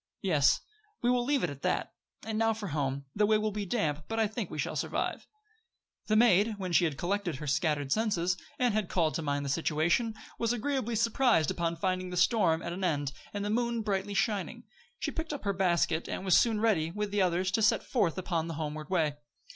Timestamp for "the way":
3.15-3.37